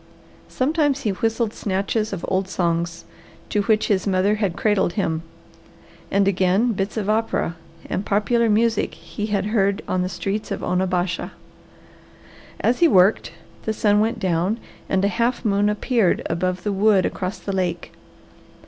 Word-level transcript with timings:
Sometimes 0.49 1.01
he 1.01 1.11
whistled 1.11 1.53
snatches 1.53 2.11
of 2.11 2.25
old 2.27 2.47
songs 2.47 3.05
to 3.49 3.61
which 3.61 3.85
his 3.87 4.07
mother 4.07 4.33
had 4.33 4.55
cradled 4.57 4.93
him, 4.93 5.21
and 6.09 6.27
again 6.27 6.71
bits 6.73 6.97
of 6.97 7.07
opera 7.07 7.55
and 7.87 8.03
popular 8.03 8.49
music 8.49 8.95
he 8.95 9.27
had 9.27 9.45
heard 9.53 9.83
on 9.87 10.01
the 10.01 10.09
streets 10.09 10.49
of 10.49 10.63
Onabasha. 10.63 11.33
As 12.61 12.79
he 12.79 12.87
worked, 12.87 13.33
the 13.65 13.73
sun 13.73 13.99
went 13.99 14.17
down 14.17 14.57
and 14.89 15.05
a 15.05 15.07
half 15.07 15.45
moon 15.45 15.69
appeared 15.69 16.25
above 16.27 16.63
the 16.63 16.73
wood 16.73 17.05
across 17.05 17.37
the 17.37 17.53
lake. 17.53 17.91